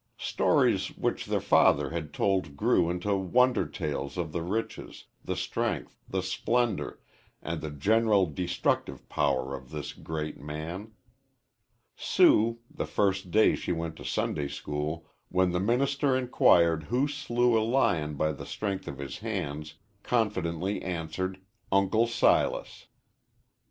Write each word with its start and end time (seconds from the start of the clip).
Stories 0.17 0.87
which 0.97 1.27
their 1.27 1.39
father 1.39 1.91
had 1.91 2.11
told 2.11 2.57
grew 2.57 2.89
into 2.89 3.15
wonder 3.15 3.67
tales 3.67 4.17
of 4.17 4.31
the 4.31 4.41
riches, 4.41 5.05
the 5.23 5.35
strength, 5.35 6.01
the 6.09 6.23
splendor, 6.23 6.99
and 7.39 7.61
the 7.61 7.69
general 7.69 8.25
destructive 8.25 9.07
power 9.09 9.53
of 9.55 9.69
this 9.69 9.93
great 9.93 10.39
man. 10.39 10.91
Sue, 11.95 12.57
the 12.71 12.87
first 12.87 13.29
day 13.29 13.53
she 13.53 13.71
went 13.71 13.95
to 13.95 14.03
Sunday 14.03 14.47
school, 14.47 15.05
when 15.29 15.51
the 15.51 15.59
minister 15.59 16.17
inquired 16.17 16.85
who 16.85 17.07
slew 17.07 17.55
a 17.55 17.61
lion 17.61 18.15
by 18.15 18.31
the 18.31 18.47
strength 18.47 18.87
of 18.87 18.97
his 18.97 19.19
hands, 19.19 19.75
confidently 20.01 20.81
answered, 20.81 21.39
"Uncle 21.71 22.07
Silas." 22.07 22.87